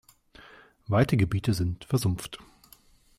[0.87, 2.39] Weite Gebiete sind versumpft.